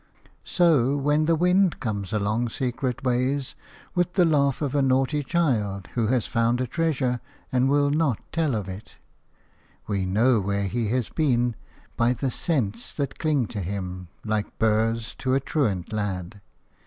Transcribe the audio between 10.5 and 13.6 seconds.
he has been by the scents that cling